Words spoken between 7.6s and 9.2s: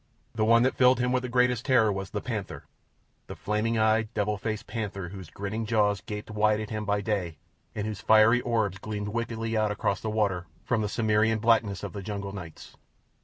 and whose fiery orbs gleamed